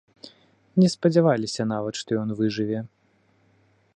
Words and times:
Не 0.83 0.89
спадзяваліся 0.93 1.63
нават, 1.73 1.93
што 2.01 2.09
ён 2.23 2.29
выжыве. 2.39 2.79